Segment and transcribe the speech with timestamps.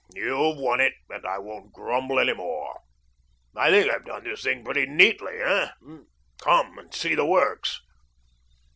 [0.15, 2.79] You've won it, and I won't grumble any more.
[3.55, 5.67] I think I've done this thing pretty neatly, oh?
[6.39, 7.79] Come and see the 'works.'"